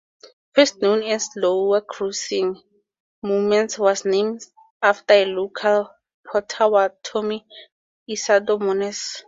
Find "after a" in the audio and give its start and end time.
4.81-5.25